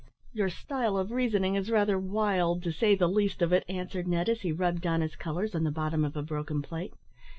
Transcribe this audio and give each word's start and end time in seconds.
"Your 0.33 0.49
style 0.49 0.97
of 0.97 1.11
reasoning 1.11 1.53
is 1.53 1.69
rather 1.69 1.99
wild, 1.99 2.63
to 2.63 2.71
say 2.71 2.95
the 2.95 3.07
least 3.07 3.39
of 3.43 3.53
it," 3.53 3.63
answered 3.69 4.07
Ned, 4.07 4.29
as 4.29 4.41
he 4.41 4.51
rubbed 4.51 4.81
down 4.81 5.01
his 5.01 5.15
colours 5.15 5.53
on 5.53 5.63
the 5.63 5.69
bottom 5.69 6.03
of 6.03 6.17
a 6.17 6.23
broken 6.23 6.63
plate. 6.63 6.95